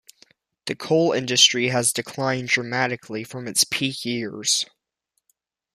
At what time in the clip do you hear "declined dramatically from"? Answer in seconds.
1.93-3.47